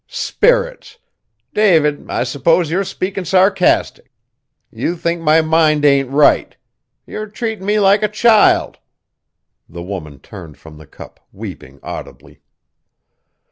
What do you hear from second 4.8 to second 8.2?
think my mind ain't right. You're treatin' me like a